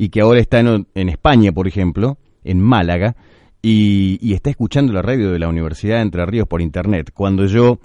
y 0.00 0.08
que 0.08 0.22
ahora 0.22 0.40
está 0.40 0.60
en, 0.60 1.08
España, 1.10 1.52
por 1.52 1.68
ejemplo, 1.68 2.16
en 2.42 2.58
Málaga, 2.58 3.16
y, 3.60 4.32
está 4.32 4.48
escuchando 4.48 4.94
la 4.94 5.02
radio 5.02 5.30
de 5.30 5.38
la 5.38 5.46
Universidad 5.46 5.96
de 5.96 6.02
Entre 6.04 6.24
Ríos 6.24 6.48
por 6.48 6.62
internet. 6.62 7.10
Cuando 7.12 7.44
yo 7.44 7.80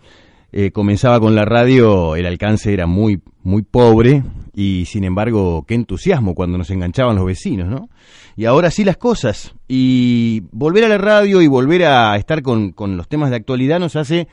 eh, 0.53 0.71
comenzaba 0.71 1.19
con 1.19 1.35
la 1.35 1.43
radio, 1.43 2.15
el 2.15 2.25
alcance 2.25 2.71
era 2.71 2.87
muy, 2.87 3.19
muy 3.43 3.63
pobre, 3.63 4.23
y 4.53 4.85
sin 4.85 5.03
embargo, 5.03 5.65
qué 5.67 5.73
entusiasmo 5.73 6.35
cuando 6.35 6.57
nos 6.57 6.69
enganchaban 6.69 7.17
los 7.17 7.25
vecinos, 7.25 7.67
¿no? 7.67 7.89
Y 8.37 8.45
ahora 8.45 8.71
sí 8.71 8.85
las 8.85 8.95
cosas. 8.95 9.53
Y 9.67 10.43
volver 10.53 10.85
a 10.85 10.87
la 10.87 10.97
radio 10.97 11.41
y 11.41 11.47
volver 11.47 11.83
a 11.83 12.15
estar 12.15 12.41
con, 12.41 12.73
los 12.95 13.09
temas 13.09 13.29
de 13.29 13.35
actualidad 13.35 13.77
nos 13.77 13.97
hace 13.97 14.29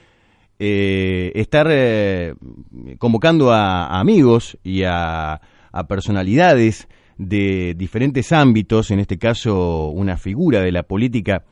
eh, 0.60 1.32
estar 1.34 1.66
eh, 1.68 2.36
convocando 2.98 3.50
a, 3.50 3.98
amigos 3.98 4.56
y 4.62 4.84
a 4.84 5.40
personalidades 5.88 6.86
de 7.18 7.74
diferentes 7.76 8.32
ámbitos, 8.32 8.90
en 8.90 9.00
este 9.00 9.18
caso 9.18 9.88
una 9.88 10.16
figura 10.16 10.60
de 10.60 10.72
la 10.72 10.82
política 10.82 11.44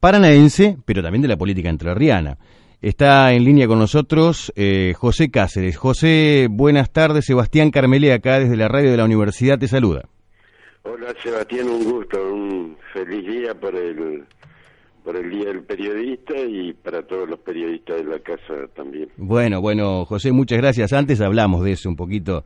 paranaense, 0.00 0.76
pero 0.84 1.02
también 1.02 1.22
de 1.22 1.28
la 1.28 1.36
política 1.36 1.70
entrerriana. 1.70 2.36
Está 2.82 3.32
en 3.32 3.44
línea 3.44 3.66
con 3.66 3.78
nosotros 3.78 4.52
eh, 4.56 4.92
José 4.94 5.30
Cáceres. 5.30 5.78
José, 5.78 6.48
buenas 6.50 6.92
tardes. 6.92 7.24
Sebastián 7.24 7.70
Carmelé, 7.70 8.12
acá 8.12 8.38
desde 8.38 8.56
la 8.56 8.68
radio 8.68 8.90
de 8.90 8.98
la 8.98 9.06
universidad, 9.06 9.58
te 9.58 9.68
saluda. 9.68 10.02
Hola 10.82 11.14
Sebastián, 11.22 11.66
un 11.70 11.84
gusto, 11.90 12.18
un 12.22 12.76
feliz 12.92 13.26
día 13.26 13.54
por 13.54 13.74
el, 13.74 14.24
por 15.02 15.16
el 15.16 15.30
Día 15.30 15.46
del 15.46 15.62
Periodista 15.62 16.34
y 16.38 16.74
para 16.74 17.02
todos 17.06 17.26
los 17.26 17.38
periodistas 17.38 17.96
de 17.96 18.04
la 18.04 18.18
casa 18.18 18.68
también. 18.76 19.08
Bueno, 19.16 19.62
bueno, 19.62 20.04
José, 20.04 20.32
muchas 20.32 20.58
gracias. 20.58 20.92
Antes 20.92 21.22
hablamos 21.22 21.64
de 21.64 21.72
eso 21.72 21.88
un 21.88 21.96
poquito 21.96 22.44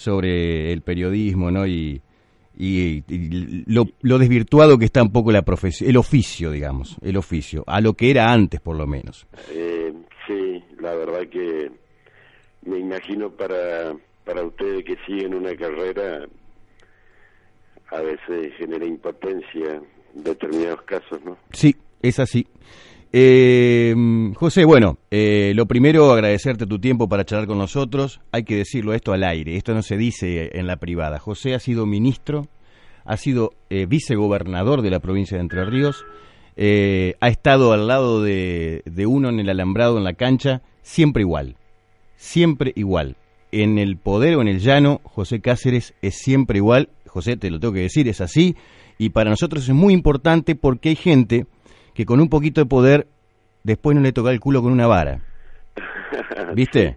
sobre 0.00 0.72
el 0.72 0.80
periodismo, 0.80 1.50
¿no? 1.50 1.66
Y, 1.66 2.00
y, 2.56 3.04
lo, 3.66 4.18
desvirtuado 4.18 4.78
que 4.78 4.86
está 4.86 5.02
un 5.02 5.12
poco 5.12 5.30
la 5.30 5.42
profesión, 5.42 5.90
el 5.90 5.96
oficio, 5.98 6.50
digamos, 6.50 6.96
el 7.02 7.16
oficio, 7.16 7.64
a 7.66 7.80
lo 7.80 7.92
que 7.92 8.10
era 8.10 8.32
antes 8.32 8.60
por 8.60 8.76
lo 8.76 8.86
menos. 8.86 9.26
Eh, 9.50 9.92
sí, 10.26 10.62
la 10.80 10.94
verdad 10.94 11.28
que 11.30 11.70
me 12.64 12.78
imagino 12.78 13.30
para, 13.30 13.94
para 14.24 14.42
ustedes 14.42 14.84
que 14.84 14.96
siguen 15.06 15.34
una 15.34 15.54
carrera, 15.54 16.26
a 17.90 18.00
veces 18.00 18.54
genera 18.56 18.86
impotencia 18.86 19.82
en 20.14 20.24
determinados 20.24 20.82
casos, 20.82 21.22
¿no? 21.24 21.36
Sí, 21.52 21.76
es 22.00 22.18
así. 22.18 22.46
Eh, 23.12 23.94
José, 24.36 24.64
bueno, 24.64 24.98
eh, 25.10 25.52
lo 25.56 25.66
primero, 25.66 26.12
agradecerte 26.12 26.66
tu 26.66 26.78
tiempo 26.78 27.08
para 27.08 27.24
charlar 27.24 27.48
con 27.48 27.58
nosotros. 27.58 28.20
Hay 28.30 28.44
que 28.44 28.56
decirlo 28.56 28.94
esto 28.94 29.12
al 29.12 29.24
aire, 29.24 29.56
esto 29.56 29.74
no 29.74 29.82
se 29.82 29.96
dice 29.96 30.50
en 30.58 30.66
la 30.66 30.76
privada. 30.76 31.18
José 31.18 31.54
ha 31.54 31.58
sido 31.58 31.86
ministro, 31.86 32.46
ha 33.04 33.16
sido 33.16 33.52
eh, 33.68 33.86
vicegobernador 33.86 34.82
de 34.82 34.90
la 34.90 35.00
provincia 35.00 35.36
de 35.36 35.42
Entre 35.42 35.64
Ríos, 35.64 36.04
eh, 36.56 37.14
ha 37.20 37.28
estado 37.28 37.72
al 37.72 37.88
lado 37.88 38.22
de, 38.22 38.82
de 38.84 39.06
uno 39.06 39.28
en 39.28 39.40
el 39.40 39.48
alambrado, 39.48 39.98
en 39.98 40.04
la 40.04 40.14
cancha, 40.14 40.62
siempre 40.82 41.22
igual, 41.22 41.56
siempre 42.16 42.72
igual. 42.76 43.16
En 43.52 43.78
el 43.78 43.96
poder 43.96 44.36
o 44.36 44.42
en 44.42 44.48
el 44.48 44.60
llano, 44.60 45.00
José 45.02 45.40
Cáceres 45.40 45.94
es 46.02 46.14
siempre 46.14 46.58
igual. 46.58 46.90
José, 47.06 47.36
te 47.36 47.50
lo 47.50 47.58
tengo 47.58 47.74
que 47.74 47.80
decir, 47.80 48.06
es 48.06 48.20
así. 48.20 48.54
Y 48.96 49.08
para 49.08 49.30
nosotros 49.30 49.68
es 49.68 49.74
muy 49.74 49.92
importante 49.92 50.54
porque 50.54 50.90
hay 50.90 50.94
gente 50.96 51.46
que 51.94 52.06
con 52.06 52.20
un 52.20 52.28
poquito 52.28 52.60
de 52.60 52.66
poder 52.66 53.06
después 53.62 53.96
no 53.96 54.02
le 54.02 54.12
toca 54.12 54.30
el 54.30 54.40
culo 54.40 54.62
con 54.62 54.72
una 54.72 54.86
vara. 54.86 55.20
¿Viste? 56.54 56.96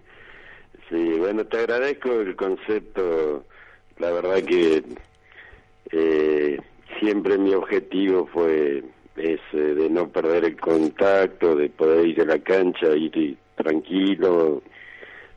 Sí, 0.88 1.16
bueno, 1.18 1.44
te 1.44 1.58
agradezco 1.58 2.20
el 2.20 2.36
concepto. 2.36 3.44
La 3.98 4.10
verdad 4.10 4.42
que 4.42 4.82
eh, 5.92 6.58
siempre 6.98 7.38
mi 7.38 7.54
objetivo 7.54 8.28
fue 8.32 8.82
ese 9.16 9.56
de 9.56 9.88
no 9.90 10.08
perder 10.08 10.44
el 10.44 10.60
contacto, 10.60 11.54
de 11.54 11.68
poder 11.68 12.06
ir 12.06 12.20
a 12.22 12.24
la 12.24 12.38
cancha, 12.38 12.94
ir 12.96 13.36
tranquilo, 13.54 14.62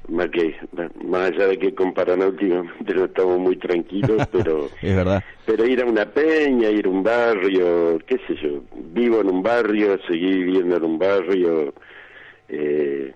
más 0.08 0.30
que 0.30 0.56
más 1.04 1.32
allá 1.32 1.48
de 1.48 1.60
que 1.60 1.76
con 1.76 1.94
Paraná 1.94 2.28
últimamente 2.28 2.94
no 2.94 3.06
estamos 3.06 3.40
muy 3.40 3.58
tranquilos 3.58 4.26
pero 4.32 4.70
es 4.82 4.96
verdad. 4.96 5.24
pero 5.46 5.66
ir 5.66 5.82
a 5.82 5.86
una 5.86 6.06
peña 6.06 6.70
ir 6.70 6.86
a 6.86 6.90
un 6.90 7.04
barrio 7.04 8.00
qué 8.06 8.18
sé 8.28 8.36
yo 8.42 8.62
vivo 8.94 9.22
en 9.22 9.30
un 9.30 9.44
barrio 9.44 10.00
seguí 10.08 10.44
viviendo 10.44 10.78
en 10.78 10.84
un 10.84 11.00
barrio 11.00 11.74
eh, 12.50 13.14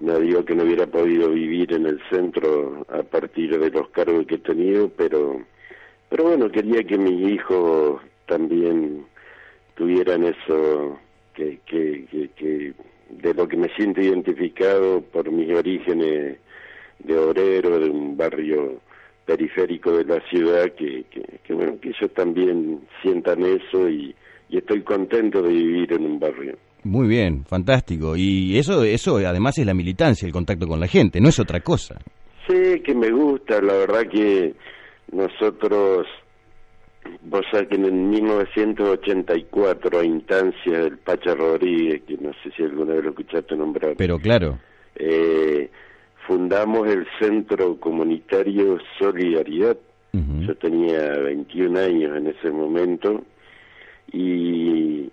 no 0.00 0.18
digo 0.20 0.44
que 0.44 0.54
no 0.54 0.64
hubiera 0.64 0.86
podido 0.86 1.30
vivir 1.30 1.72
en 1.72 1.86
el 1.86 2.00
centro 2.10 2.86
a 2.88 3.02
partir 3.02 3.58
de 3.58 3.70
los 3.70 3.88
cargos 3.90 4.26
que 4.26 4.36
he 4.36 4.38
tenido 4.38 4.88
pero 4.90 5.40
pero 6.10 6.24
bueno 6.24 6.50
quería 6.50 6.84
que 6.84 6.98
mis 6.98 7.32
hijos 7.32 8.02
también 8.26 9.06
tuvieran 9.74 10.24
eso 10.24 10.98
que, 11.34 11.60
que, 11.64 12.28
que 12.36 12.74
de 13.10 13.34
lo 13.34 13.48
que 13.48 13.56
me 13.56 13.68
siento 13.74 14.00
identificado 14.00 15.00
por 15.00 15.30
mis 15.30 15.50
orígenes 15.54 16.38
de 16.98 17.18
obrero 17.18 17.78
de 17.78 17.90
un 17.90 18.16
barrio 18.16 18.80
periférico 19.24 19.92
de 19.92 20.04
la 20.04 20.20
ciudad 20.28 20.72
que, 20.76 21.04
que, 21.44 21.52
bueno 21.52 21.78
que 21.80 21.90
ellos 21.90 22.12
también 22.14 22.80
sientan 23.02 23.44
eso 23.44 23.88
y, 23.88 24.14
estoy 24.50 24.80
contento 24.80 25.42
de 25.42 25.50
vivir 25.50 25.92
en 25.92 26.06
un 26.06 26.18
barrio. 26.18 26.56
Muy 26.82 27.06
bien 27.06 27.44
fantástico. 27.44 28.16
Y 28.16 28.56
eso 28.56 28.82
eso 28.82 29.18
además 29.18 29.58
es 29.58 29.66
la 29.66 29.74
militancia 29.74 30.24
el 30.24 30.32
contacto 30.32 30.66
con 30.66 30.80
la 30.80 30.86
gente 30.86 31.20
no 31.20 31.28
es 31.28 31.38
otra 31.38 31.60
cosa. 31.60 32.00
Sí 32.46 32.80
que 32.80 32.94
me 32.94 33.10
gusta 33.10 33.60
la 33.60 33.74
verdad 33.74 34.08
que 34.10 34.54
nosotros 35.12 36.06
Vos 37.22 37.44
sabés 37.50 37.68
que 37.68 37.76
en 37.76 38.10
1984, 38.10 39.98
a 39.98 40.04
instancia 40.04 40.80
del 40.80 40.98
Pacha 40.98 41.34
Rodríguez, 41.34 42.02
que 42.06 42.16
no 42.18 42.32
sé 42.42 42.50
si 42.56 42.62
alguna 42.62 42.94
vez 42.94 43.04
lo 43.04 43.10
escuchaste 43.10 43.56
nombrar. 43.56 43.94
Pero 43.96 44.18
claro. 44.18 44.58
Eh, 44.94 45.70
fundamos 46.26 46.88
el 46.88 47.06
Centro 47.18 47.78
Comunitario 47.78 48.78
Solidaridad. 48.98 49.76
Yo 50.12 50.56
tenía 50.56 51.10
21 51.18 51.78
años 51.78 52.16
en 52.16 52.26
ese 52.26 52.50
momento 52.50 53.22
y, 54.10 55.10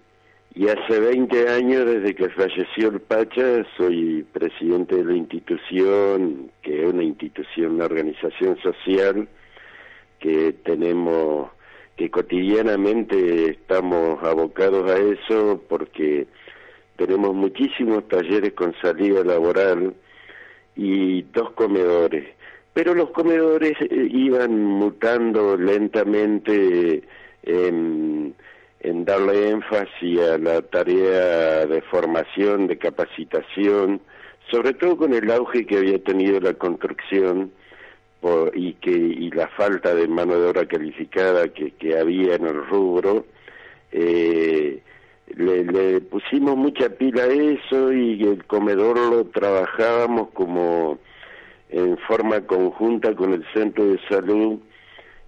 y 0.56 0.68
hace 0.68 1.00
20 1.00 1.50
años, 1.50 1.85
desde 1.85 2.16
que 2.16 2.29
falleció 2.29 2.90
el 2.90 3.01
Pacha, 3.01 3.66
soy 3.78 4.25
presidente 4.34 4.95
de 4.95 5.03
la 5.03 5.16
institución, 5.16 6.50
que 6.63 6.84
es 6.84 6.91
una 6.91 7.03
institución, 7.03 7.75
una 7.75 7.85
organización 7.85 8.57
social, 8.63 9.28
que 10.19 10.53
tenemos 10.63 11.51
que 11.95 12.11
cotidianamente 12.11 13.51
estamos 13.51 14.22
abocados 14.23 14.89
a 14.89 14.97
eso 14.97 15.61
porque 15.69 16.28
tenemos 16.97 17.33
muchísimos 17.33 18.07
talleres 18.07 18.53
con 18.53 18.73
salida 18.81 19.23
laboral 19.23 19.94
y 20.75 21.22
dos 21.23 21.51
comedores. 21.51 22.28
Pero 22.73 22.94
los 22.94 23.11
comedores 23.11 23.73
eh, 23.79 24.07
iban 24.11 24.61
mutando 24.66 25.56
lentamente 25.56 27.03
en, 27.44 28.36
en 28.81 29.06
darle 29.06 29.51
énfasis 29.51 30.19
a 30.19 30.38
la 30.38 30.62
tarea 30.62 31.65
de 31.65 31.81
formación, 31.83 32.68
de 32.68 32.77
capacitación, 32.77 34.01
sobre 34.51 34.74
todo 34.74 34.97
con 34.97 35.13
el 35.13 35.31
auge 35.31 35.65
que 35.65 35.77
había 35.77 36.03
tenido 36.03 36.39
la 36.42 36.53
construcción 36.53 37.51
y 38.54 38.74
que 38.74 38.92
y 38.92 39.30
la 39.31 39.48
falta 39.50 39.94
de 39.94 40.07
mano 40.07 40.39
de 40.39 40.48
obra 40.48 40.68
calificada 40.68 41.48
que, 41.50 41.72
que 41.72 41.98
había 41.98 42.36
en 42.36 42.48
el 42.48 42.66
rubro 42.66 43.25
eh, 43.92 44.81
le, 45.36 46.01
pusimos 46.01 46.56
mucha 46.56 46.89
pila 46.89 47.24
a 47.24 47.27
eso 47.27 47.92
y 47.94 48.22
el 48.24 48.44
comedor 48.45 48.98
lo 48.98 49.25
trabajábamos 49.25 50.30
como 50.33 51.00
en 51.69 51.98
forma 52.00 52.42
conjunta 52.42 53.16
con 53.16 53.33
el 53.33 53.45
centro 53.54 53.86
de 53.86 54.00
salud 54.10 54.60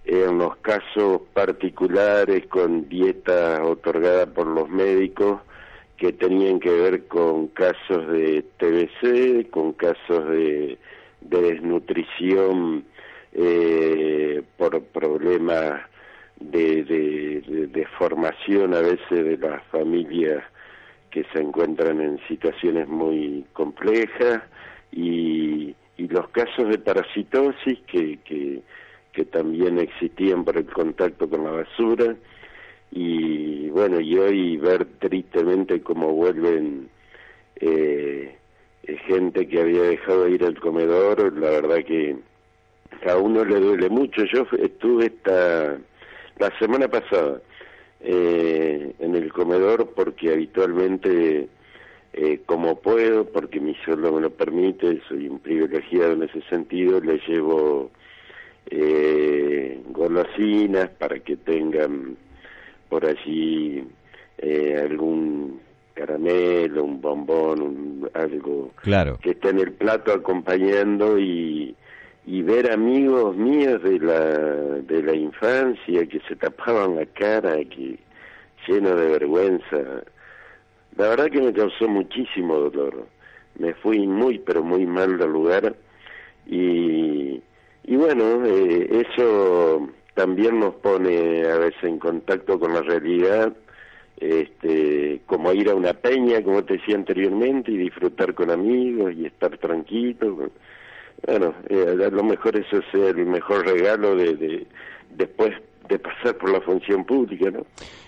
en 0.04 0.38
los 0.38 0.56
casos 0.58 1.20
particulares 1.34 2.46
con 2.46 2.88
dieta 2.88 3.62
otorgada 3.64 4.26
por 4.26 4.46
los 4.46 4.68
médicos 4.68 5.40
que 5.96 6.12
tenían 6.12 6.60
que 6.60 6.70
ver 6.70 7.06
con 7.08 7.48
casos 7.48 8.06
de 8.08 8.44
TBC, 8.58 9.50
con 9.50 9.72
casos 9.72 10.28
de 10.28 10.78
de 11.28 11.42
desnutrición 11.42 12.84
eh, 13.32 14.42
por 14.56 14.82
problemas 14.84 15.82
de, 16.40 16.84
de, 16.84 17.86
formación 17.98 18.74
a 18.74 18.80
veces 18.80 19.10
de 19.10 19.36
las 19.36 19.62
familias 19.64 20.44
que 21.10 21.24
se 21.32 21.40
encuentran 21.40 22.00
en 22.00 22.20
situaciones 22.28 22.86
muy 22.88 23.44
complejas 23.52 24.42
y, 24.92 25.74
y 25.96 26.08
los 26.08 26.28
casos 26.28 26.68
de 26.68 26.78
parasitosis 26.78 27.78
que, 27.86 28.18
que, 28.24 28.62
que 29.12 29.24
también 29.24 29.78
existían 29.78 30.44
por 30.44 30.56
el 30.56 30.66
contacto 30.66 31.28
con 31.28 31.44
la 31.44 31.50
basura. 31.50 32.14
Y 32.90 33.68
bueno 33.68 34.00
y 34.00 34.16
hoy 34.16 34.56
ver 34.56 34.86
tristemente 34.98 35.82
cómo 35.82 36.12
vuelven 36.12 36.88
eh, 37.56 38.38
gente 39.06 39.46
que 39.48 39.60
había 39.60 39.82
dejado 39.82 40.24
de 40.24 40.30
ir 40.32 40.44
al 40.44 40.58
comedor 40.58 41.32
la 41.36 41.50
verdad 41.50 41.84
que 41.84 42.16
a 43.06 43.16
uno 43.16 43.44
le 43.44 43.60
duele 43.60 43.88
mucho. 43.88 44.24
Yo 44.24 44.46
estuve 44.58 45.06
esta 45.06 45.78
la 46.38 46.58
semana 46.58 46.88
pasada 46.88 47.40
eh, 48.00 48.92
en 48.98 49.14
el 49.14 49.32
comedor 49.32 49.90
porque 49.94 50.32
habitualmente 50.32 51.48
eh, 52.12 52.40
como 52.46 52.80
puedo 52.80 53.26
porque 53.26 53.60
mi 53.60 53.74
sueldo 53.84 54.12
me 54.12 54.20
lo 54.20 54.30
permite 54.30 55.00
soy 55.08 55.28
un 55.28 55.40
privilegiado 55.40 56.12
en 56.12 56.22
ese 56.22 56.40
sentido 56.42 57.00
le 57.00 57.20
llevo 57.26 57.90
eh, 58.70 59.80
golosinas 59.88 60.90
para 60.90 61.18
que 61.18 61.36
tengan 61.36 62.16
por 62.88 63.04
allí 63.04 63.84
eh, 64.38 64.80
algún 64.80 65.60
caramelo, 65.98 66.84
un 66.84 67.00
bombón, 67.00 67.60
un, 67.60 68.10
algo 68.14 68.70
claro. 68.76 69.18
que 69.20 69.30
esté 69.30 69.50
en 69.50 69.58
el 69.58 69.72
plato 69.72 70.12
acompañando 70.12 71.18
y, 71.18 71.74
y 72.26 72.42
ver 72.42 72.70
amigos 72.70 73.36
míos 73.36 73.82
de 73.82 73.98
la 73.98 74.20
de 74.20 75.02
la 75.02 75.14
infancia 75.14 76.06
que 76.06 76.20
se 76.28 76.36
tapaban 76.36 76.96
la 76.96 77.06
cara, 77.06 77.56
que 77.56 77.98
lleno 78.66 78.94
de 78.94 79.08
vergüenza. 79.08 80.04
La 80.96 81.08
verdad 81.08 81.26
que 81.26 81.40
me 81.40 81.52
causó 81.52 81.88
muchísimo 81.88 82.56
dolor. 82.56 83.06
Me 83.58 83.74
fui 83.74 84.06
muy 84.06 84.38
pero 84.38 84.62
muy 84.62 84.86
mal 84.86 85.18
del 85.18 85.30
lugar 85.30 85.74
y 86.46 87.42
y 87.84 87.96
bueno, 87.96 88.44
eh, 88.44 89.04
eso 89.08 89.88
también 90.12 90.60
nos 90.60 90.74
pone 90.74 91.42
a 91.48 91.56
veces 91.56 91.82
en 91.84 91.98
contacto 91.98 92.60
con 92.60 92.74
la 92.74 92.82
realidad, 92.82 93.56
este, 94.20 95.20
como 95.26 95.52
ir 95.52 95.70
a 95.70 95.74
una 95.74 95.92
peña, 95.92 96.42
como 96.42 96.64
te 96.64 96.74
decía 96.74 96.96
anteriormente, 96.96 97.70
y 97.72 97.78
disfrutar 97.78 98.34
con 98.34 98.50
amigos 98.50 99.12
y 99.16 99.26
estar 99.26 99.56
tranquilo. 99.58 100.50
Bueno, 101.26 101.54
eh, 101.68 101.96
a 102.04 102.10
lo 102.10 102.22
mejor 102.22 102.56
eso 102.56 102.78
es 102.78 102.94
el 102.94 103.26
mejor 103.26 103.66
regalo 103.66 104.14
de, 104.14 104.66
después 105.14 105.52
de 105.88 105.98
pasar 105.98 106.36
por 106.36 106.50
la 106.50 106.60
función 106.60 107.04
pública, 107.04 107.50
¿no? 107.50 107.64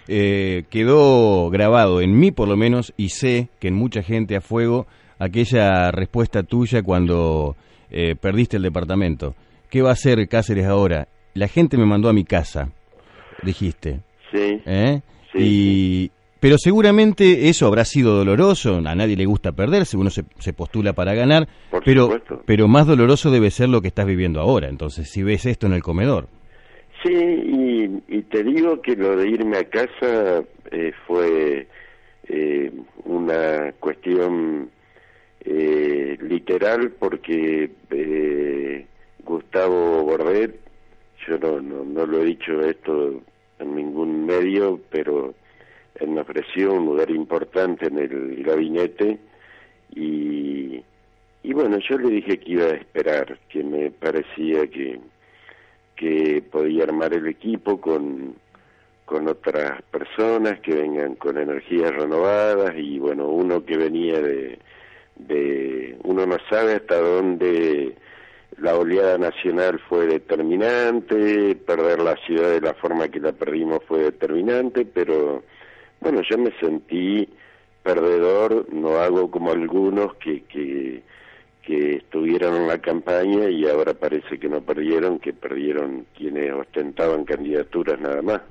Eh, 0.06 0.64
quedó 0.70 1.50
grabado 1.50 2.00
en 2.00 2.18
mí 2.18 2.30
por 2.30 2.48
lo 2.48 2.56
menos 2.56 2.92
y 2.96 3.10
sé 3.10 3.48
que 3.58 3.68
en 3.68 3.74
mucha 3.74 4.02
gente 4.02 4.36
a 4.36 4.40
fuego 4.40 4.86
aquella 5.18 5.90
respuesta 5.90 6.42
tuya 6.42 6.82
cuando 6.82 7.56
eh, 7.90 8.16
perdiste 8.20 8.56
el 8.56 8.62
departamento. 8.62 9.34
¿Qué 9.70 9.82
va 9.82 9.90
a 9.90 9.92
hacer 9.92 10.28
Cáceres 10.28 10.66
ahora? 10.66 11.08
la 11.34 11.48
gente 11.48 11.76
me 11.76 11.86
mandó 11.86 12.08
a 12.08 12.12
mi 12.12 12.24
casa, 12.24 12.70
dijiste. 13.42 14.00
Sí. 14.32 14.60
¿Eh? 14.66 15.00
Y, 15.34 16.10
Pero 16.40 16.56
seguramente 16.58 17.48
eso 17.48 17.66
habrá 17.66 17.84
sido 17.84 18.14
doloroso, 18.14 18.76
a 18.76 18.94
nadie 18.94 19.16
le 19.16 19.26
gusta 19.26 19.52
perderse, 19.52 19.96
uno 19.96 20.10
se, 20.10 20.24
se 20.38 20.52
postula 20.52 20.92
para 20.92 21.14
ganar, 21.14 21.48
pero, 21.84 22.20
pero 22.46 22.68
más 22.68 22.86
doloroso 22.86 23.30
debe 23.30 23.50
ser 23.50 23.68
lo 23.68 23.80
que 23.80 23.88
estás 23.88 24.06
viviendo 24.06 24.40
ahora, 24.40 24.68
entonces, 24.68 25.10
si 25.10 25.22
ves 25.22 25.46
esto 25.46 25.66
en 25.66 25.74
el 25.74 25.82
comedor. 25.82 26.28
Sí, 27.02 27.14
y, 28.08 28.22
te 28.22 28.44
digo 28.44 28.80
que 28.82 28.94
lo 28.94 29.16
de 29.16 29.28
irme 29.28 29.56
a 29.56 29.64
casa 29.64 30.44
eh, 30.70 30.92
fue 31.06 31.66
eh, 32.28 32.70
una 33.04 33.72
cuestión 33.80 34.70
eh, 35.40 36.18
literal 36.20 36.92
porque 36.98 37.70
Gustavo 39.24 40.04
Bordet 40.04 40.60
yo 41.26 41.38
no, 41.38 41.60
no, 41.60 42.06
lo 42.06 42.20
he 42.20 42.24
dicho 42.26 42.60
esto 42.60 43.22
en 43.60 43.74
ningún 43.74 44.26
medio, 44.26 44.80
pero 44.90 45.34
él 45.94 46.08
me 46.08 46.20
ofreció 46.22 46.72
un 46.72 46.86
lugar 46.86 47.10
importante 47.10 47.86
en 47.86 47.98
el 47.98 48.42
gabinete 48.42 49.18
y, 49.94 50.82
y 51.42 51.52
bueno, 51.52 51.78
yo 51.78 51.98
le 51.98 52.10
dije 52.10 52.38
que 52.38 52.52
iba 52.52 52.64
a 52.64 52.74
esperar, 52.74 53.38
que 53.48 53.62
me 53.62 53.90
parecía 53.90 54.66
que, 54.68 55.00
que 55.96 56.42
podía 56.50 56.84
armar 56.84 57.12
el 57.12 57.26
equipo 57.26 57.80
con, 57.80 58.34
con 59.04 59.28
otras 59.28 59.82
personas 59.90 60.60
que 60.60 60.74
vengan 60.74 61.16
con 61.16 61.36
energías 61.36 61.94
renovadas 61.94 62.74
y 62.76 62.98
bueno, 62.98 63.28
uno 63.28 63.64
que 63.64 63.76
venía 63.76 64.20
de, 64.20 64.58
de 65.16 65.96
uno 66.04 66.26
no 66.26 66.36
sabe 66.48 66.74
hasta 66.74 66.98
dónde 66.98 67.94
la 68.60 68.76
oleada 68.76 69.16
nacional 69.16 69.80
fue 69.88 70.06
determinante, 70.06 71.56
perder 71.56 72.00
la 72.00 72.16
ciudad 72.26 72.50
de 72.50 72.60
la 72.60 72.74
forma 72.74 73.08
que 73.08 73.20
la 73.20 73.32
perdimos 73.32 73.80
fue 73.86 74.00
determinante, 74.00 74.84
pero 74.84 75.42
bueno, 76.00 76.20
yo 76.28 76.38
me 76.38 76.52
sentí 76.60 77.28
perdedor, 77.82 78.66
no 78.72 78.98
hago 78.98 79.30
como 79.30 79.52
algunos 79.52 80.14
que, 80.16 80.42
que, 80.42 81.02
que 81.62 81.96
estuvieron 81.96 82.56
en 82.56 82.68
la 82.68 82.78
campaña 82.78 83.48
y 83.48 83.66
ahora 83.66 83.94
parece 83.94 84.38
que 84.38 84.48
no 84.48 84.60
perdieron, 84.60 85.18
que 85.18 85.32
perdieron 85.32 86.06
quienes 86.14 86.52
ostentaban 86.52 87.24
candidaturas 87.24 87.98
nada 87.98 88.20
más. 88.20 88.42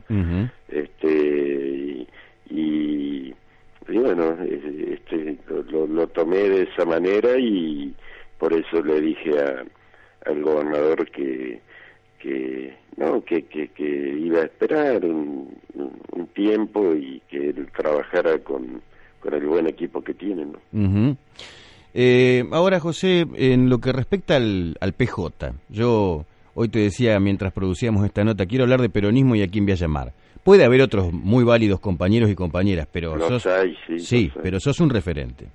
Este 0.67 2.07
y, 2.50 3.31
bueno, 3.88 4.38
este, 4.41 5.38
lo, 5.71 5.85
lo 5.85 6.07
tomé 6.07 6.50
de 6.50 6.63
esa 6.63 6.85
manera 6.85 7.38
y 7.38 7.94
por 8.39 8.53
eso 8.53 8.81
le 8.83 9.01
dije 9.01 9.39
a 9.39 9.63
al 10.25 10.42
gobernador 10.42 11.10
que 11.12 11.62
que 12.19 12.75
no 12.98 13.24
que, 13.24 13.44
que, 13.44 13.69
iba 14.19 14.39
a 14.42 14.45
esperar 14.45 15.06
un, 15.06 15.57
tiempo 16.33 16.94
y 16.94 17.21
que 17.30 17.50
él 17.50 17.68
trabajara 17.75 18.39
con, 18.39 18.81
con 19.19 19.33
el 19.33 19.45
buen 19.45 19.68
equipo 19.68 20.01
que 20.01 20.13
tiene 20.13 20.45
¿no? 20.45 21.18
eh, 21.94 22.45
ahora 22.51 22.80
José 22.80 23.25
en 23.36 23.69
lo 23.69 23.80
que 23.80 23.92
respecta 23.92 24.36
al, 24.38 24.75
al 24.80 24.94
PJ 24.94 25.54
yo 25.69 26.25
hoy 26.54 26.69
te 26.69 26.80
decía 26.80 27.19
mientras 27.19 27.51
producíamos 27.51 28.06
esta 28.06 28.24
nota 28.24 28.45
quiero 28.45 28.63
hablar 28.63 28.81
de 28.81 28.89
peronismo 28.89 29.36
y 29.36 29.42
a 29.42 29.48
quién 29.48 29.66
voy 29.66 29.74
a 29.74 29.75
llamar. 29.75 30.13
Puede 30.44 30.63
haber 30.63 30.81
otros 30.81 31.11
muy 31.11 31.44
válidos 31.44 31.80
compañeros 31.80 32.30
y 32.30 32.35
compañeras 32.35 32.88
pero 32.92 33.40
sos, 33.40 33.47
sí, 33.97 34.31
pero 34.42 34.59
sos 34.59 34.80
un 34.80 34.90
referente. 34.90 35.47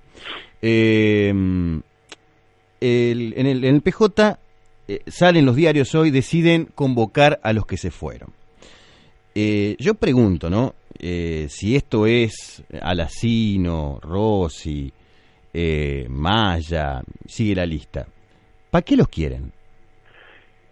Eh, 0.61 1.29
el, 2.81 3.33
en, 3.37 3.45
el, 3.45 3.65
en 3.65 3.75
el 3.75 3.81
PJ 3.81 4.37
eh, 4.87 5.01
salen 5.07 5.45
los 5.45 5.55
diarios 5.55 5.95
hoy, 5.95 6.11
deciden 6.11 6.65
convocar 6.75 7.39
a 7.41 7.53
los 7.53 7.65
que 7.65 7.77
se 7.77 7.89
fueron. 7.89 8.29
Eh, 9.33 9.75
yo 9.79 9.95
pregunto, 9.95 10.49
¿no? 10.49 10.75
Eh, 10.99 11.47
si 11.49 11.75
esto 11.75 12.05
es 12.05 12.63
Alacino, 12.81 13.99
Rossi, 14.01 14.91
Maya, 16.09 17.01
sigue 17.25 17.55
la 17.55 17.65
lista. 17.65 18.05
¿Para 18.69 18.83
qué 18.83 18.95
los 18.95 19.07
quieren? 19.07 19.51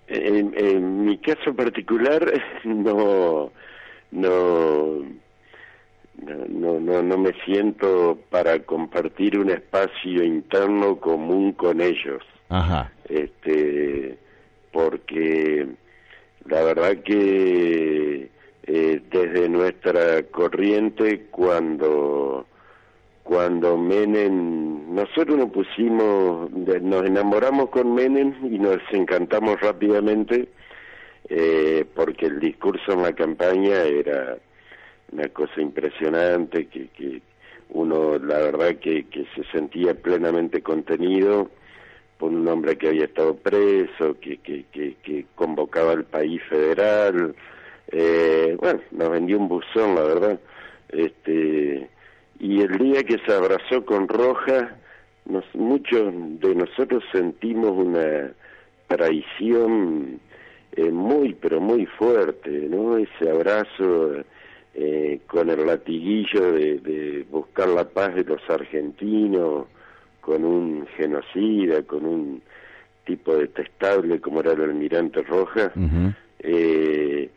En, 0.08 1.06
mi 1.06 1.18
caso 1.18 1.56
particular, 1.56 2.32
no, 2.66 3.52
no, 4.12 5.00
no, 6.22 6.80
no, 6.80 7.04
no 7.04 7.18
me 7.18 7.32
siento 7.46 8.20
para 8.30 8.60
compartir 8.60 9.40
un 9.40 9.50
espacio 9.50 10.24
interno 10.24 10.98
común 11.00 11.54
con 11.54 11.82
ellos. 11.82 12.22
Ajá. 12.50 12.93
Este, 13.10 14.18
porque 14.72 15.68
la 16.46 16.64
verdad 16.64 16.98
que 17.04 18.30
eh, 18.66 19.02
desde 19.12 19.50
nuestra 19.50 20.24
corriente 20.24 21.28
cuando 21.32 22.46
cuando 23.24 23.78
Menem 23.78 24.96
nosotros 24.96 25.38
nos 25.38 25.52
pusimos 25.52 26.52
nos 26.52 27.06
enamoramos 27.06 27.70
con 27.70 27.94
Menem 27.94 28.34
y 28.44 28.60
nos 28.60 28.80
encantamos 28.92 29.60
rápidamente 29.62 30.50
eh, 31.30 31.86
porque 31.96 32.26
el 32.26 32.40
discurso 32.40 32.94
en 32.94 33.04
la 33.04 33.14
campaña 33.14 33.84
era 33.84 34.38
una 35.12 35.30
cosa 35.30 35.62
impresionante 35.62 36.68
que, 36.68 36.88
que 36.88 37.22
uno 37.70 38.18
la 38.18 38.38
verdad 38.40 38.76
que, 38.76 39.06
que 39.06 39.26
se 39.36 39.44
sentía 39.52 39.94
plenamente 39.94 40.62
contenido 40.62 41.50
un 42.32 42.48
hombre 42.48 42.78
que 42.78 42.90
había 42.90 43.06
estado 43.06 43.36
preso, 43.36 44.18
que, 44.20 44.38
que, 44.38 44.66
que, 44.72 45.26
convocaba 45.36 45.92
al 45.92 46.06
país 46.06 46.42
federal. 46.50 47.36
Eh, 47.92 48.58
bueno, 48.60 48.80
nos 48.92 49.10
vendió 49.10 49.38
un 49.40 49.48
buzón, 49.48 49.96
la 49.96 50.04
verdad. 50.04 50.40
Este, 50.90 51.90
y 52.40 52.62
el 52.62 52.78
día 52.78 53.04
que 53.04 53.18
se 53.26 53.34
abrazó 53.34 53.86
con 53.86 54.08
Roja, 54.08 54.76
nos, 55.26 55.46
muchos 55.56 56.14
de 56.40 56.56
nosotros 56.56 57.04
sentimos 57.12 57.72
una 57.72 58.34
traición 58.88 60.20
eh, 60.76 60.90
muy, 60.90 61.34
pero 61.34 61.60
muy 61.60 61.86
fuerte, 61.86 62.50
¿no? 62.50 62.98
Ese 62.98 63.30
abrazo 63.30 64.24
eh, 64.76 65.20
con 65.28 65.50
el 65.52 65.68
latiguillo 65.68 66.52
de, 66.52 67.26
buscar 67.30 67.70
la 67.70 67.88
paz 67.88 68.16
de 68.16 68.24
los 68.24 68.42
argentinos, 68.50 69.68
con 70.24 70.46
un 70.46 70.88
genocida, 70.96 71.84
con 71.84 72.06
un 72.06 72.42
tipo 73.06 73.36
detestable 73.36 74.22
como 74.22 74.40
era 74.40 74.54
el 74.54 74.62
almirante 74.62 75.22
Rojas, 75.24 75.72
eh, 76.40 77.30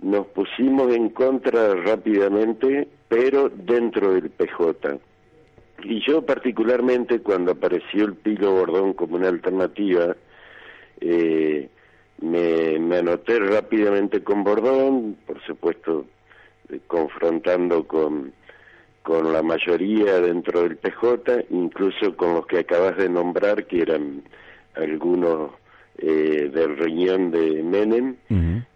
nos 0.00 0.26
pusimos 0.28 0.94
en 0.94 1.08
contra 1.08 1.74
rápidamente, 1.74 2.86
pero 3.08 3.48
dentro 3.48 4.12
del 4.12 4.30
PJ. 4.30 4.98
Y 5.82 6.00
yo 6.06 6.22
particularmente 6.22 7.20
cuando 7.20 7.52
apareció 7.52 8.04
el 8.04 8.14
Pilo 8.14 8.52
Bordón 8.52 8.92
como 8.92 9.16
una 9.16 9.28
alternativa, 9.28 10.16
eh, 11.00 11.68
me, 12.20 12.78
me 12.78 12.98
anoté 12.98 13.40
rápidamente 13.40 14.22
con 14.22 14.44
Bordón, 14.44 15.16
por 15.26 15.40
supuesto 15.42 16.06
eh, 16.68 16.80
confrontando 16.86 17.84
con, 17.84 18.32
con 19.02 19.32
la 19.32 19.42
mayoría 19.42 20.20
dentro 20.20 20.62
del 20.62 20.76
PJ, 20.76 21.46
incluso 21.50 22.16
con 22.16 22.34
los 22.34 22.46
que 22.46 22.60
acabas 22.60 22.96
de 22.96 23.08
nombrar, 23.08 23.66
que 23.66 23.82
eran 23.82 24.22
algunos 24.74 25.52
eh, 25.98 26.50
del 26.52 26.76
riñón 26.76 27.30
de 27.30 27.62
Menem, 27.62 28.16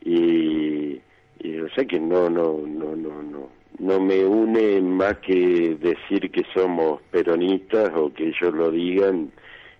y, 0.05 1.01
y, 1.41 1.59
o 1.61 1.69
sea 1.75 1.85
que 1.85 2.01
no, 2.01 2.29
no, 2.29 2.61
no, 2.67 2.97
no, 2.97 3.23
no, 3.23 3.49
no 3.79 4.01
me 4.01 4.25
une 4.25 4.81
más 4.81 5.19
que 5.19 5.77
decir 5.81 6.31
que 6.31 6.43
somos 6.55 7.01
peronistas 7.11 7.91
o 7.95 8.13
que 8.13 8.29
ellos 8.29 8.55
lo 8.55 8.71
digan 8.71 9.31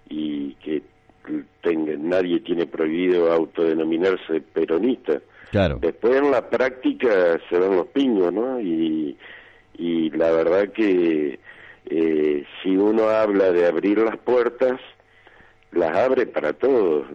y 0.09 0.55
que 0.55 0.83
nadie 1.99 2.41
tiene 2.41 2.67
prohibido 2.67 3.33
autodenominarse 3.33 4.41
peronista. 4.41 5.21
Claro. 5.51 5.79
Después 5.81 6.17
en 6.17 6.31
la 6.31 6.49
práctica 6.49 7.39
se 7.49 7.59
ven 7.59 7.77
los 7.77 7.87
piños, 7.89 8.33
¿no? 8.33 8.61
Y, 8.61 9.17
y 9.75 10.11
la 10.11 10.31
verdad 10.31 10.71
que 10.73 11.39
eh, 11.87 12.45
si 12.63 12.77
uno 12.77 13.09
habla 13.09 13.51
de 13.53 13.67
abrir 13.67 13.99
las 13.99 14.19
puertas, 14.19 14.81
las 15.73 15.97
abre 15.97 16.27
para 16.27 16.53
todos. 16.53 17.07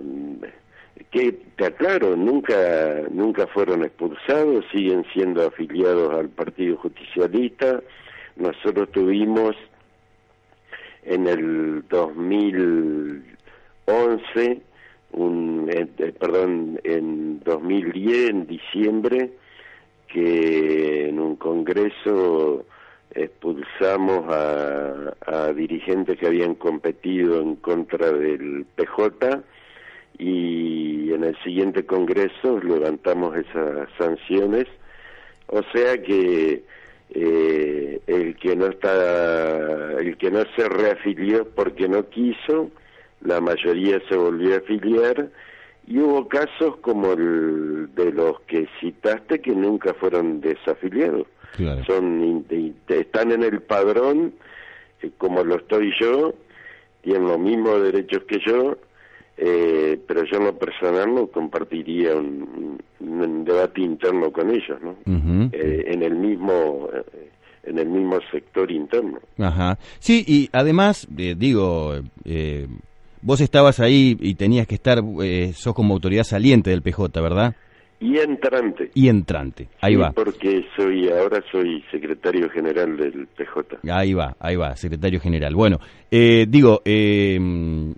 Que 1.11 1.31
te 1.55 1.65
aclaro, 1.65 2.17
nunca 2.17 3.03
nunca 3.11 3.47
fueron 3.47 3.83
expulsados, 3.83 4.65
siguen 4.71 5.05
siendo 5.13 5.45
afiliados 5.47 6.13
al 6.13 6.29
Partido 6.29 6.77
Justicialista. 6.77 7.81
Nosotros 8.35 8.91
tuvimos 8.91 9.55
en 11.03 11.27
el 11.27 11.87
2011 11.87 14.61
un 15.13 15.69
eh, 15.71 15.87
eh, 15.97 16.13
perdón 16.19 16.81
en 16.83 17.39
2010 17.39 18.29
en 18.29 18.47
diciembre 18.47 19.31
que 20.17 21.09
en 21.09 21.19
un 21.19 21.35
congreso 21.35 22.65
expulsamos 23.13 24.25
a, 24.27 25.53
dirigentes 25.53 26.17
que 26.17 26.25
habían 26.25 26.55
competido 26.55 27.39
en 27.39 27.55
contra 27.57 28.11
del 28.11 28.65
PJ 28.75 29.43
y 30.17 31.13
en 31.13 31.23
el 31.23 31.37
siguiente 31.43 31.85
congreso 31.85 32.59
levantamos 32.63 33.37
esas 33.37 33.89
sanciones. 33.99 34.65
O 35.47 35.61
sea 35.71 36.01
que 36.01 36.63
eh, 37.11 38.01
el 38.07 38.35
que 38.37 38.55
no 38.55 38.65
está 38.67 39.93
el 39.99 40.17
que 40.17 40.31
no 40.31 40.43
se 40.55 40.67
reafilió 40.67 41.47
porque 41.49 41.87
no 41.87 42.09
quiso 42.09 42.71
la 43.21 43.39
mayoría 43.39 44.01
se 44.09 44.15
volvió 44.15 44.55
a 44.55 44.57
afiliar 44.57 45.29
y 45.87 45.99
hubo 45.99 46.27
casos 46.27 46.75
como 46.81 47.13
el 47.13 47.89
de 47.95 48.11
los 48.11 48.41
que 48.41 48.67
citaste 48.79 49.39
que 49.39 49.51
nunca 49.55 49.93
fueron 49.93 50.41
desafiliados. 50.41 51.27
Son 51.87 52.45
están 52.87 53.31
en 53.31 53.41
el 53.41 53.61
padrón 53.61 54.33
eh, 55.01 55.11
como 55.17 55.43
lo 55.43 55.55
estoy 55.55 55.91
yo 55.99 56.35
tienen 57.01 57.23
los 57.23 57.39
mismos 57.39 57.81
derechos 57.81 58.23
que 58.27 58.39
yo 58.45 58.77
eh, 59.37 59.99
pero 60.07 60.23
yo 60.25 60.37
en 60.37 60.45
lo 60.45 60.57
personal 60.57 61.15
no 61.15 61.27
compartiría 61.27 62.15
un, 62.15 62.77
debate 63.45 63.81
interno 63.81 64.31
con 64.31 64.51
ellos 64.51 64.79
no 64.81 64.95
eh, 65.51 65.85
en 65.87 66.03
el 66.03 66.15
mismo 66.15 66.89
en 67.63 67.79
el 67.79 67.87
mismo 67.87 68.19
sector 68.31 68.71
interno. 68.71 69.19
Ajá. 69.39 69.79
sí 69.99 70.23
y 70.27 70.49
además 70.51 71.07
digo 71.09 71.95
vos 73.21 73.41
estabas 73.41 73.79
ahí 73.79 74.17
y 74.19 74.35
tenías 74.35 74.67
que 74.67 74.75
estar 74.75 74.99
sos 75.53 75.73
como 75.73 75.93
autoridad 75.93 76.23
saliente 76.23 76.69
del 76.69 76.81
PJ 76.81 77.21
verdad 77.21 77.55
y 77.99 78.17
entrante. 78.19 78.91
Y 78.93 79.07
entrante, 79.09 79.69
ahí 79.81 79.95
va. 79.95 80.11
Porque 80.11 80.65
soy 80.75 81.09
ahora 81.09 81.43
soy 81.51 81.83
secretario 81.89 82.47
general 82.49 82.95
del 82.95 83.27
PJ. 83.27 83.79
Ahí 83.91 84.13
va, 84.13 84.35
ahí 84.39 84.55
va, 84.55 84.75
secretario 84.75 85.19
general. 85.19 85.55
Bueno, 85.55 85.79
eh, 86.11 86.45
digo, 86.47 86.81
eh, 86.85 87.39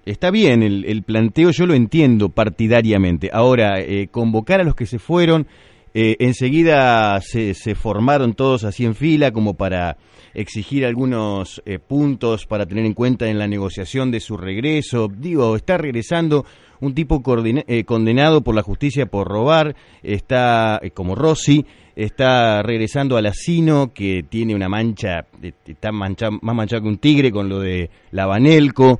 está 0.06 0.32
bien 0.32 0.64
el, 0.64 0.86
el, 0.86 1.04
planteo, 1.04 1.52
yo 1.52 1.66
lo 1.66 1.74
entiendo 1.74 2.30
partidariamente. 2.30 3.30
Ahora, 3.34 3.82
eh, 3.82 4.08
convocar 4.10 4.62
a 4.62 4.64
los 4.64 4.76
que 4.76 4.86
se 4.86 5.00
fueron, 5.00 5.48
eh, 5.94 6.18
enseguida 6.20 7.20
se, 7.22 7.54
se, 7.54 7.74
formaron 7.74 8.34
todos 8.34 8.64
así 8.64 8.86
en 8.86 8.96
fila 8.96 9.32
como 9.32 9.56
para 9.56 9.98
exigir 10.36 10.86
algunos 10.86 11.64
eh, 11.66 11.80
puntos 11.80 12.46
para 12.46 12.68
tener 12.68 12.86
en 12.86 12.94
cuenta 12.94 13.28
en 13.28 13.40
la 13.40 13.48
negociación 13.48 14.12
de 14.12 14.20
su 14.20 14.38
regreso. 14.38 15.08
Digo, 15.08 15.56
está 15.56 15.78
regresando 15.78 16.46
un 16.80 16.94
tipo 16.94 17.24
eh, 17.68 17.84
condenado 17.86 18.42
por 18.42 18.56
la 18.56 18.62
justicia 18.62 19.08
por 19.08 19.28
robar, 19.28 19.76
está 20.04 20.80
como 20.94 21.16
Rossi, 21.16 21.66
está 21.96 22.62
regresando 22.62 23.18
al 23.18 23.26
asino 23.26 23.92
que 23.92 24.24
tiene 24.24 24.56
una 24.56 24.70
mancha, 24.70 25.26
está 25.66 25.92
mancha, 25.92 26.30
más 26.30 26.56
manchado 26.56 26.84
que 26.84 26.88
un 26.88 26.98
tigre 27.00 27.32
con 27.32 27.50
lo 27.50 27.60
de 27.60 27.90
la 28.12 28.28
Banelco. 28.28 29.00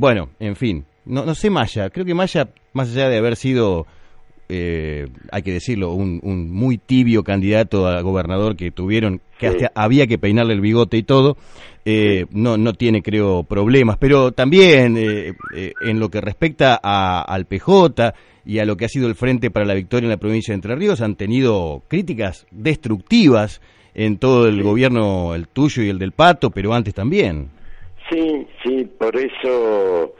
bueno, 0.00 0.30
en 0.40 0.56
fin, 0.56 0.84
no, 1.04 1.24
no 1.24 1.34
sé 1.34 1.50
Maya, 1.50 1.90
creo 1.90 2.04
que 2.04 2.14
Maya, 2.14 2.48
más 2.72 2.90
allá 2.90 3.08
de 3.08 3.18
haber 3.18 3.36
sido 3.36 3.86
eh, 4.48 5.06
hay 5.32 5.42
que 5.42 5.52
decirlo, 5.52 5.92
un, 5.92 6.20
muy 6.50 6.78
tibio 6.78 7.22
candidato 7.22 7.86
a 7.86 8.00
gobernador 8.02 8.56
que 8.56 8.70
tuvieron, 8.70 9.20
que 9.38 9.48
hasta 9.48 9.72
había 9.74 10.06
que 10.06 10.18
peinarle 10.18 10.54
el 10.54 10.60
bigote 10.60 10.96
y 10.96 11.02
todo, 11.02 11.36
eh, 11.84 12.26
no, 12.30 12.56
no 12.56 12.72
tiene, 12.72 13.02
creo, 13.02 13.42
problemas. 13.44 13.96
Pero 13.98 14.32
también 14.32 14.96
eh, 14.98 15.34
en 15.80 15.98
lo 15.98 16.08
que 16.08 16.20
respecta 16.20 16.74
al 16.76 17.46
PJ 17.46 18.14
y 18.44 18.60
a 18.60 18.64
lo 18.64 18.76
que 18.76 18.84
ha 18.84 18.88
sido 18.88 19.08
el 19.08 19.16
Frente 19.16 19.50
para 19.50 19.66
la 19.66 19.74
Victoria 19.74 20.06
en 20.06 20.10
la 20.10 20.16
provincia 20.16 20.52
de 20.52 20.56
Entre 20.56 20.76
Ríos, 20.76 21.00
han 21.00 21.16
tenido 21.16 21.82
críticas 21.88 22.46
destructivas 22.50 23.60
en 23.94 24.18
todo 24.18 24.46
el 24.46 24.62
gobierno, 24.62 25.34
el 25.34 25.48
tuyo 25.48 25.82
y 25.82 25.88
el 25.88 25.98
del 25.98 26.12
Pato, 26.12 26.50
pero 26.50 26.72
antes 26.74 26.94
también. 26.94 27.48
Sí, 28.10 28.46
sí, 28.62 28.84
por 28.98 29.16
eso 29.16 30.14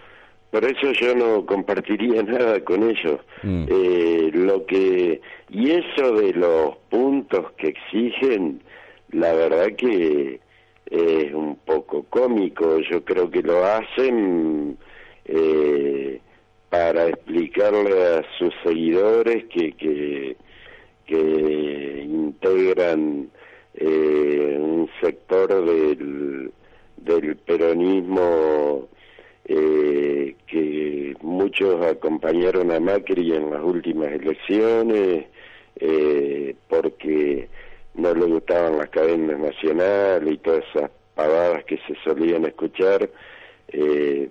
por 0.51 0.65
eso 0.65 0.93
yo 0.93 1.15
no 1.15 1.45
compartiría 1.47 2.23
nada 2.23 2.61
con 2.61 2.83
ellos. 2.89 3.21
Mm. 3.43 3.67
Eh, 3.69 4.31
lo 4.33 4.65
que 4.67 5.21
y 5.51 5.71
eso 5.71 6.13
de 6.13 6.33
los 6.33 6.77
puntos 6.89 7.53
que 7.53 7.69
exigen, 7.69 8.63
la 9.11 9.33
verdad 9.33 9.69
que 9.77 10.41
es 10.87 11.35
un 11.35 11.57
poco 11.65 12.05
cómico. 12.11 12.79
Yo 12.81 13.05
creo 13.05 13.31
que 13.31 13.43
lo 13.43 13.65
hacen 13.65 14.79
eh, 15.25 16.21
para 16.71 17.09
explicarle 17.09 18.17
a 18.17 18.25
sus 18.39 18.53
seguidores 18.65 19.45
que 19.47 19.73
que, 19.73 20.37
que 21.07 22.03
integran 22.09 23.29
eh, 23.75 24.57
un 24.59 24.89
sector 25.01 25.49
del 25.65 26.53
del 26.97 27.37
peronismo 27.37 28.89
eh, 29.49 30.35
que 30.47 31.15
muchos 31.21 31.85
acompañaron 31.85 32.73
a 32.73 32.81
Macri 32.81 33.33
en 33.33 33.51
las 33.51 33.63
últimas 33.63 34.13
elecciones 34.13 35.27
eh, 35.77 36.55
porque 36.69 37.49
no 37.95 38.15
le 38.15 38.27
gustaban 38.27 38.79
las 38.79 38.89
cadenas 38.91 39.39
nacionales 39.39 40.35
y 40.35 40.39
todas 40.39 40.65
esas 40.75 40.91
pavadas 41.15 41.65
que 41.65 41.79
se 41.87 41.95
solían 42.05 42.45
escuchar 42.45 43.09
eh, 43.69 44.29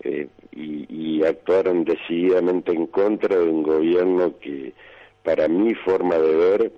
eh, 0.00 0.28
y, 0.52 1.22
actuaron 1.24 1.84
decididamente 1.84 2.72
en 2.72 2.86
contra 2.88 3.34
de 3.36 3.48
un 3.48 3.62
gobierno 3.62 4.38
que 4.40 4.74
para 5.22 5.48
mi 5.48 5.74
forma 5.74 6.16
de 6.18 6.36
ver 6.36 6.72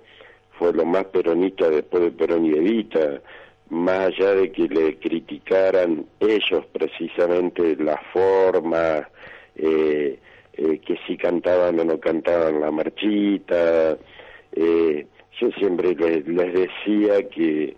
fue 0.57 0.71
lo 0.71 0.85
más 0.85 1.03
peronista 1.05 1.69
después 1.69 2.03
de 2.03 2.11
Perón 2.11 2.45
y 2.45 2.51
Evita 2.51 3.21
más 3.69 4.07
allá 4.07 4.33
de 4.33 4.51
que 4.51 4.67
le 4.67 4.97
criticaran 4.97 6.05
ellos 6.19 6.65
precisamente 6.71 7.75
la 7.77 7.99
forma, 8.13 9.07
eh, 9.55 10.19
eh, 10.53 10.79
que 10.85 10.95
si 11.05 11.17
cantaban 11.17 11.79
o 11.79 11.83
no 11.83 11.99
cantaban 11.99 12.61
la 12.61 12.71
marchita, 12.71 13.97
eh, 14.53 15.07
yo 15.39 15.51
siempre 15.51 15.95
les, 15.95 16.25
decía 16.25 17.27
que, 17.29 17.75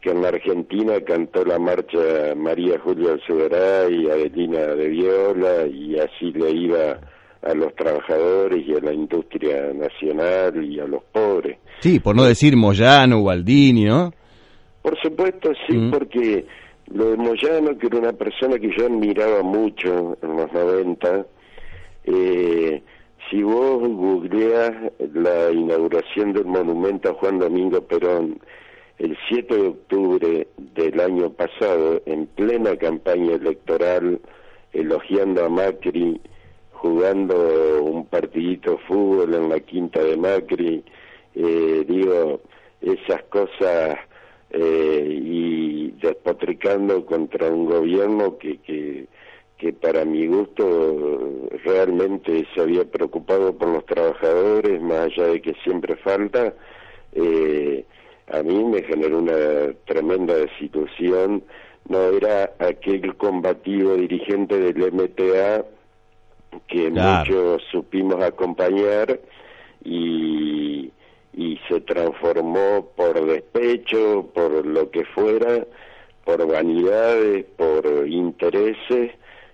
que 0.00 0.10
en 0.10 0.22
la 0.22 0.28
Argentina 0.28 1.00
cantó 1.00 1.44
la 1.44 1.58
marcha 1.58 2.34
María 2.36 2.78
Julia 2.80 3.16
Soberá 3.26 3.88
y 3.88 4.10
Adelina 4.10 4.74
de 4.74 4.88
Viola 4.88 5.66
y 5.66 5.98
así 5.98 6.32
le 6.32 6.50
iba 6.50 7.00
a 7.42 7.54
los 7.54 7.74
trabajadores 7.76 8.66
y 8.66 8.74
a 8.74 8.80
la 8.80 8.92
industria 8.92 9.72
nacional 9.72 10.62
y 10.64 10.80
a 10.80 10.86
los 10.86 11.02
pobres. 11.04 11.58
Sí, 11.80 12.00
por 12.00 12.16
no 12.16 12.24
decir 12.24 12.56
Moyano, 12.56 13.20
Gualdini, 13.20 13.84
¿no? 13.84 14.12
Por 14.88 14.98
supuesto, 15.02 15.52
sí, 15.66 15.76
mm. 15.76 15.90
porque 15.90 16.46
lo 16.86 17.10
de 17.10 17.18
Moyano, 17.18 17.76
que 17.76 17.88
era 17.88 17.98
una 17.98 18.14
persona 18.14 18.58
que 18.58 18.74
yo 18.74 18.86
admiraba 18.86 19.42
mucho 19.42 20.16
en 20.22 20.34
los 20.34 20.50
90, 20.50 21.26
eh, 22.04 22.82
si 23.28 23.42
vos 23.42 23.86
googleas 23.86 24.72
la 25.12 25.52
inauguración 25.52 26.32
del 26.32 26.46
monumento 26.46 27.10
a 27.10 27.14
Juan 27.16 27.38
Domingo 27.38 27.82
Perón 27.82 28.40
el 28.96 29.14
7 29.28 29.54
de 29.54 29.68
octubre 29.68 30.48
del 30.56 31.00
año 31.00 31.34
pasado, 31.34 32.00
en 32.06 32.26
plena 32.26 32.74
campaña 32.76 33.34
electoral, 33.34 34.18
elogiando 34.72 35.44
a 35.44 35.50
Macri, 35.50 36.18
jugando 36.72 37.82
un 37.82 38.06
partidito 38.06 38.70
de 38.70 38.78
fútbol 38.78 39.34
en 39.34 39.50
la 39.50 39.60
quinta 39.60 40.02
de 40.02 40.16
Macri, 40.16 40.82
eh, 41.34 41.84
digo, 41.86 42.40
esas 42.80 43.22
cosas 43.24 43.98
eh, 44.50 45.20
y 45.22 45.90
despotricando 46.00 47.04
contra 47.04 47.48
un 47.48 47.66
gobierno 47.66 48.38
que, 48.38 48.58
que, 48.58 49.06
que 49.58 49.72
para 49.72 50.04
mi 50.04 50.26
gusto 50.26 51.48
realmente 51.64 52.46
se 52.54 52.60
había 52.60 52.84
preocupado 52.84 53.56
por 53.56 53.68
los 53.68 53.86
trabajadores, 53.86 54.80
más 54.80 55.06
allá 55.06 55.28
de 55.28 55.42
que 55.42 55.54
siempre 55.64 55.96
falta, 55.96 56.54
eh, 57.12 57.84
a 58.30 58.42
mí 58.42 58.64
me 58.64 58.82
generó 58.82 59.18
una 59.18 59.72
tremenda 59.86 60.34
desilusión. 60.34 61.42
No 61.88 61.98
era 62.10 62.52
aquel 62.58 63.16
combativo 63.16 63.94
dirigente 63.94 64.58
del 64.58 64.92
MTA 64.92 65.64
que 66.66 66.90
muchos 66.90 67.62
supimos 67.70 68.22
acompañar 68.22 69.18
y, 69.84 70.90
y 71.32 71.58
se 71.68 71.80
transformó 71.80 72.88
por 72.96 73.24
despecho, 73.26 74.28
por 74.34 74.66
lo 74.66 74.90
que 74.90 75.04
fuera, 75.04 75.66
por 76.24 76.46
vanidades, 76.46 77.44
por 77.56 77.86
intereses, 78.06 79.12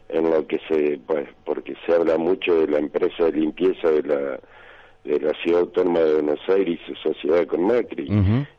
en 0.09 0.31
lo 0.31 0.47
que 0.47 0.59
se, 0.69 0.99
pues, 1.07 1.29
porque 1.45 1.75
se 1.87 1.95
habla 1.95 2.19
mucho 2.19 2.61
de 2.61 2.69
la 2.69 2.79
empresa 2.79 3.25
de 3.25 3.33
limpieza 3.33 3.91
de 3.91 4.03
la 4.03 4.41
de 5.05 5.21
la 5.21 5.33
ciudad 5.43 5.61
autónoma 5.61 6.01
de 6.01 6.15
Buenos 6.15 6.41
Aires 6.49 6.81
y 6.83 6.87
su 6.87 6.95
sociedad 6.97 7.47
con 7.47 7.67
Macri, 7.67 8.09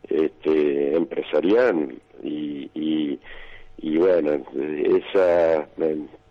este, 0.07 0.95
empresarial. 0.95 1.95
Y, 2.24 2.69
y, 2.75 3.19
y 3.79 3.98
bueno, 3.98 4.43
esas 4.53 5.67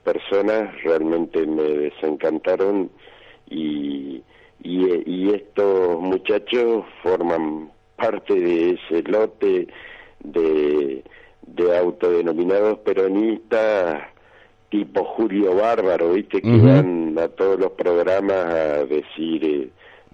personas 0.04 0.82
realmente 0.84 1.44
me 1.46 1.62
desencantaron 1.64 2.90
y, 3.50 4.22
y, 4.64 4.88
y 5.06 5.30
estos 5.30 6.00
muchachos 6.00 6.84
forman 7.02 7.70
parte 7.96 8.34
de 8.34 8.70
ese 8.70 9.02
lote 9.04 9.68
de, 10.24 11.04
de 11.46 11.78
autodenominados 11.78 12.78
peronistas 12.80 14.02
tipo 14.70 15.04
Julio 15.04 15.54
Bárbaro, 15.54 16.14
viste, 16.14 16.42
que 16.42 16.56
van 16.56 17.16
a 17.16 17.28
todos 17.28 17.60
los 17.60 17.70
programas 17.72 18.36
a 18.36 18.84
decir 18.84 19.44
eh, 19.44 19.68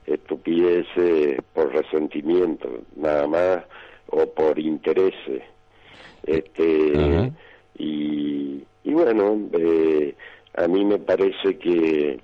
estupideces 0.05 1.39
por 1.55 1.73
resentimiento, 1.73 2.69
nada 2.95 3.27
más, 3.27 3.65
o 4.09 4.27
por 4.27 4.59
intereses. 4.59 5.43
Este, 6.27 7.33
y, 7.79 8.63
y 8.85 8.93
bueno, 8.93 9.39
eh, 9.55 10.15
a 10.59 10.69
mí 10.69 10.85
me 10.85 10.99
parece 10.99 11.57
que, 11.57 12.21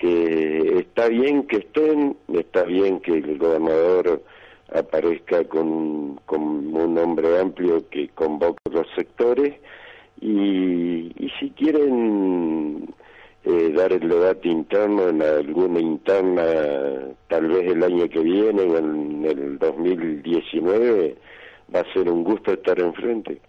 que 0.00 0.78
está 0.78 1.08
bien 1.08 1.46
que 1.46 1.58
estén, 1.58 2.16
está 2.32 2.64
bien 2.64 3.00
que 3.00 3.12
el 3.12 3.36
gobernador 3.38 4.22
aparezca 4.72 5.44
con, 5.44 6.16
con 6.24 6.40
un 6.74 6.94
nombre 6.94 7.38
amplio 7.38 7.86
que 7.90 8.08
convoque 8.08 8.58
los 8.72 8.86
sectores 8.96 9.54
y, 10.20 11.12
y 11.18 11.30
si 11.38 11.50
quieren 11.50 12.88
eh, 13.44 13.72
dar 13.76 13.92
el 13.92 14.08
debate 14.08 14.48
interno 14.48 15.08
en 15.08 15.22
alguna 15.22 15.80
interna, 15.80 16.44
tal 17.28 17.48
vez 17.48 17.70
el 17.70 17.82
año 17.82 18.08
que 18.08 18.20
viene 18.20 18.62
o 18.62 18.78
en 18.78 19.24
el 19.26 19.58
2019, 19.58 21.14
va 21.74 21.80
a 21.80 21.92
ser 21.92 22.10
un 22.10 22.24
gusto 22.24 22.52
estar 22.52 22.78
enfrente. 22.80 23.40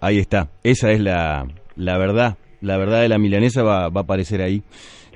Ahí 0.00 0.18
está, 0.18 0.48
esa 0.64 0.90
es 0.90 1.00
la, 1.00 1.46
la 1.76 1.98
verdad, 1.98 2.36
la 2.60 2.78
verdad 2.78 3.02
de 3.02 3.08
la 3.08 3.18
milanesa 3.18 3.62
va, 3.62 3.88
va 3.90 4.00
a 4.00 4.04
aparecer 4.04 4.42
ahí. 4.42 4.62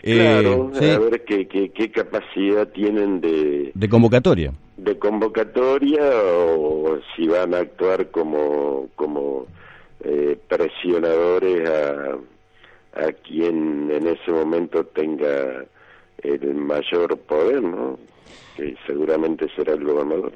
Claro, 0.02 0.70
eh, 0.80 0.92
a 0.92 0.98
ver 0.98 1.24
qué, 1.24 1.46
qué, 1.46 1.70
qué, 1.70 1.90
capacidad 1.90 2.68
tienen 2.68 3.20
de... 3.20 3.72
De 3.74 3.88
convocatoria. 3.88 4.52
De 4.76 4.98
convocatoria 4.98 6.02
o 6.12 6.98
si 7.14 7.26
van 7.26 7.54
a 7.54 7.58
actuar 7.58 8.10
como, 8.10 8.88
como 8.96 9.46
eh, 10.04 10.38
presionadores 10.48 11.68
a 11.68 12.18
a 12.98 13.12
quien 13.12 13.90
en 13.90 14.06
ese 14.06 14.30
momento 14.30 14.84
tenga 14.84 15.64
el 16.22 16.54
mayor 16.54 17.16
poder, 17.18 17.62
¿no? 17.62 17.98
Que 18.56 18.76
seguramente 18.86 19.46
será 19.54 19.74
el 19.74 19.84
gobernador. 19.84 20.32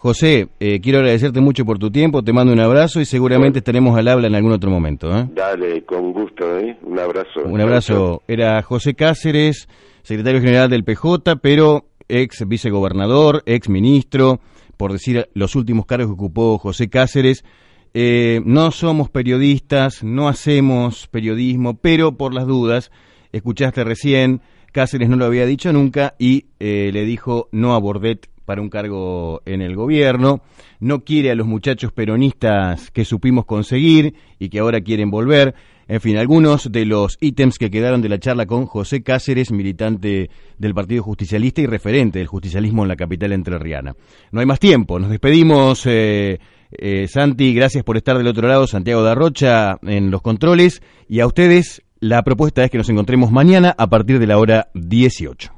José, 0.00 0.46
eh, 0.60 0.80
quiero 0.80 0.98
agradecerte 0.98 1.40
mucho 1.40 1.64
por 1.64 1.80
tu 1.80 1.90
tiempo, 1.90 2.22
te 2.22 2.32
mando 2.32 2.52
un 2.52 2.60
abrazo 2.60 3.00
y 3.00 3.04
seguramente 3.04 3.58
estaremos 3.58 3.98
al 3.98 4.06
habla 4.06 4.28
en 4.28 4.36
algún 4.36 4.52
otro 4.52 4.70
momento. 4.70 5.10
¿eh? 5.10 5.28
Dale, 5.34 5.84
con 5.84 6.12
gusto, 6.12 6.56
¿eh? 6.56 6.78
Un 6.82 7.00
abrazo. 7.00 7.40
Un 7.44 7.60
abrazo. 7.60 8.22
Era 8.28 8.62
José 8.62 8.94
Cáceres, 8.94 9.68
secretario 10.02 10.40
general 10.40 10.70
del 10.70 10.84
PJ, 10.84 11.34
pero 11.42 11.86
ex 12.06 12.46
vicegobernador, 12.46 13.42
ex 13.44 13.68
ministro, 13.68 14.38
por 14.76 14.92
decir 14.92 15.28
los 15.34 15.56
últimos 15.56 15.84
cargos 15.84 16.06
que 16.06 16.14
ocupó 16.14 16.58
José 16.58 16.88
Cáceres. 16.88 17.44
Eh, 17.92 18.40
no 18.44 18.70
somos 18.70 19.10
periodistas, 19.10 20.04
no 20.04 20.28
hacemos 20.28 21.08
periodismo, 21.08 21.76
pero 21.76 22.16
por 22.16 22.34
las 22.34 22.46
dudas, 22.46 22.92
escuchaste 23.32 23.82
recién, 23.82 24.42
Cáceres 24.70 25.08
no 25.08 25.16
lo 25.16 25.24
había 25.24 25.44
dicho 25.44 25.72
nunca 25.72 26.14
y 26.20 26.46
eh, 26.60 26.90
le 26.92 27.04
dijo 27.04 27.48
no 27.50 27.74
a 27.74 27.78
Bordet 27.78 28.28
para 28.48 28.62
un 28.62 28.70
cargo 28.70 29.42
en 29.44 29.60
el 29.60 29.76
gobierno, 29.76 30.40
no 30.80 31.04
quiere 31.04 31.30
a 31.30 31.34
los 31.34 31.46
muchachos 31.46 31.92
peronistas 31.92 32.90
que 32.92 33.04
supimos 33.04 33.44
conseguir 33.44 34.14
y 34.38 34.48
que 34.48 34.60
ahora 34.60 34.80
quieren 34.80 35.10
volver. 35.10 35.54
En 35.86 36.00
fin, 36.00 36.16
algunos 36.16 36.72
de 36.72 36.86
los 36.86 37.18
ítems 37.20 37.58
que 37.58 37.70
quedaron 37.70 38.00
de 38.00 38.08
la 38.08 38.18
charla 38.18 38.46
con 38.46 38.64
José 38.64 39.02
Cáceres, 39.02 39.52
militante 39.52 40.30
del 40.56 40.72
Partido 40.72 41.02
Justicialista 41.02 41.60
y 41.60 41.66
referente 41.66 42.20
del 42.20 42.26
justicialismo 42.28 42.84
en 42.84 42.88
la 42.88 42.96
capital 42.96 43.32
entrerriana. 43.32 43.94
No 44.32 44.40
hay 44.40 44.46
más 44.46 44.60
tiempo, 44.60 44.98
nos 44.98 45.10
despedimos. 45.10 45.84
Eh, 45.84 46.38
eh, 46.70 47.06
Santi, 47.06 47.52
gracias 47.52 47.84
por 47.84 47.98
estar 47.98 48.16
del 48.16 48.28
otro 48.28 48.48
lado, 48.48 48.66
Santiago 48.66 49.02
de 49.02 49.10
Arrocha 49.10 49.76
en 49.82 50.10
los 50.10 50.22
controles 50.22 50.80
y 51.06 51.20
a 51.20 51.26
ustedes 51.26 51.82
la 52.00 52.22
propuesta 52.22 52.64
es 52.64 52.70
que 52.70 52.78
nos 52.78 52.88
encontremos 52.88 53.30
mañana 53.30 53.74
a 53.76 53.88
partir 53.88 54.18
de 54.18 54.26
la 54.26 54.38
hora 54.38 54.68
18. 54.72 55.57